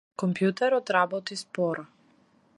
Компјутерот 0.21 0.93
работи 0.97 1.39
споро. 1.43 1.89